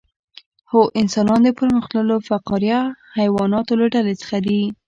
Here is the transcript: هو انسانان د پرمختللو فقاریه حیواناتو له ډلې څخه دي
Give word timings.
هو 0.71 0.81
انسانان 1.01 1.39
د 1.43 1.49
پرمختللو 1.59 2.15
فقاریه 2.27 2.81
حیواناتو 3.19 3.73
له 3.81 3.85
ډلې 3.93 4.13
څخه 4.21 4.37
دي 4.45 4.61